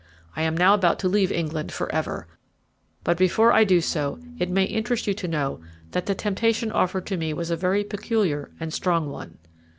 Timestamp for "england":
1.31-1.71